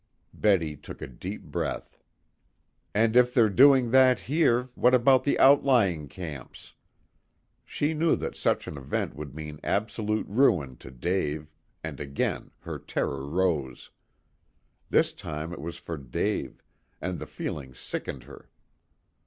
Betty 0.33 0.75
took 0.75 0.99
a 0.99 1.05
deep 1.05 1.43
breath. 1.43 1.99
"And 2.91 3.15
if 3.15 3.31
they're 3.35 3.51
doing 3.51 3.91
that 3.91 4.21
here, 4.21 4.63
what 4.73 4.95
about 4.95 5.23
the 5.25 5.37
outlying 5.37 6.07
camps?" 6.07 6.73
She 7.63 7.93
knew 7.93 8.15
that 8.15 8.35
such 8.35 8.65
an 8.67 8.79
event 8.79 9.15
would 9.15 9.35
mean 9.35 9.59
absolute 9.63 10.25
ruin 10.27 10.75
to 10.77 10.89
Dave, 10.89 11.51
and 11.83 11.99
again 11.99 12.49
her 12.61 12.79
terror 12.79 13.27
rose. 13.29 13.91
This 14.89 15.13
time 15.13 15.53
it 15.53 15.61
was 15.61 15.77
for 15.77 15.97
Dave, 15.97 16.63
and 16.99 17.19
the 17.19 17.27
feeling 17.27 17.75
sickened 17.75 18.23
her. 18.23 18.49